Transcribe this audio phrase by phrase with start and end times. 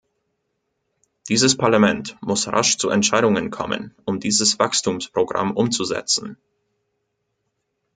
[1.29, 6.37] Dieses Parlament muss rasch zu Entscheidungen kommen, um dieses Wachstumsprogramm umzusetzen.